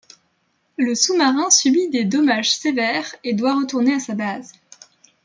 [0.77, 4.51] Le sous-marin subit des dommages sévères et doit retourner à sa base.